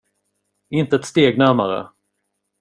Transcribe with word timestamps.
Inte 0.69 0.95
ett 0.95 1.05
steg 1.05 1.37
närmare. 1.37 1.89